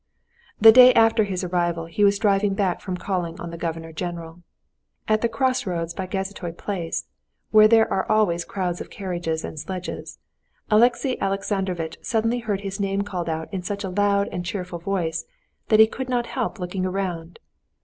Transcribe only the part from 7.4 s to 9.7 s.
where there are always crowds of carriages and